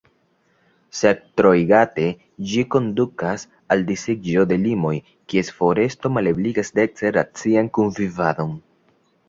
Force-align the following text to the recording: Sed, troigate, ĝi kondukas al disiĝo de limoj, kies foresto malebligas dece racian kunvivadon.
Sed, 0.99 1.19
troigate, 1.41 2.05
ĝi 2.53 2.63
kondukas 2.77 3.45
al 3.75 3.85
disiĝo 3.91 4.47
de 4.53 4.59
limoj, 4.65 4.95
kies 5.35 5.55
foresto 5.61 6.15
malebligas 6.19 6.77
dece 6.81 7.15
racian 7.21 7.73
kunvivadon. 7.79 8.61